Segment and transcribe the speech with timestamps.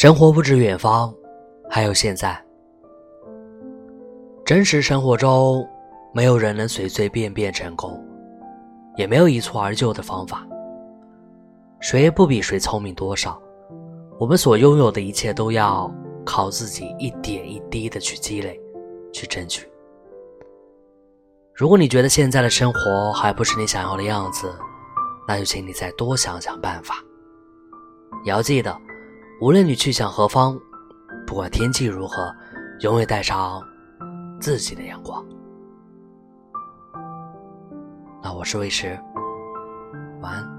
[0.00, 1.14] 生活不止远方，
[1.68, 2.42] 还有现在。
[4.46, 5.62] 真实生活中，
[6.14, 8.02] 没有人能随随便便成功，
[8.96, 10.48] 也没有一蹴而就的方法。
[11.80, 13.38] 谁也不比谁聪明多少。
[14.18, 15.92] 我们所拥有的一切，都要
[16.24, 18.58] 靠自己一点一滴的去积累，
[19.12, 19.70] 去争取。
[21.54, 24.50] 如果你觉得现在的生活还不是你想要的样子，
[25.28, 26.94] 那就请你再多想想办法。
[28.24, 28.74] 也要记得，
[29.40, 30.60] 无论你去向何方，
[31.26, 32.30] 不管天气如何，
[32.80, 33.62] 永远带上
[34.38, 35.24] 自己的阳光。
[38.22, 39.00] 那我是魏迟，
[40.20, 40.49] 晚安。